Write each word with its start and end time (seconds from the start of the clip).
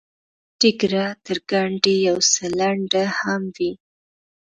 ډیګره 0.59 1.05
تر 1.25 1.37
ګنډۍ 1.49 1.97
یو 2.09 2.17
څه 2.31 2.43
لنډه 2.59 3.03
هم 3.19 3.43
وي. 3.55 3.71